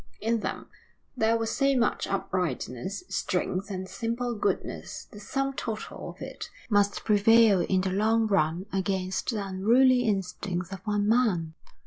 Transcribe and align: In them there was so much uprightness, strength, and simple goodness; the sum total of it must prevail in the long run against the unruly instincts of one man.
In 0.19 0.39
them 0.39 0.65
there 1.15 1.37
was 1.37 1.51
so 1.51 1.75
much 1.77 2.07
uprightness, 2.07 3.03
strength, 3.07 3.69
and 3.69 3.87
simple 3.87 4.33
goodness; 4.33 5.05
the 5.11 5.19
sum 5.19 5.53
total 5.53 6.09
of 6.09 6.23
it 6.23 6.49
must 6.71 7.03
prevail 7.05 7.61
in 7.61 7.81
the 7.81 7.91
long 7.91 8.25
run 8.25 8.65
against 8.73 9.29
the 9.29 9.45
unruly 9.45 10.05
instincts 10.05 10.71
of 10.71 10.79
one 10.87 11.07
man. 11.07 11.53